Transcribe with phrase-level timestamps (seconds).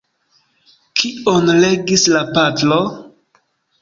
[1.01, 2.81] Kion legis la patro?